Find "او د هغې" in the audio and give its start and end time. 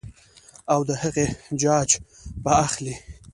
0.73-1.27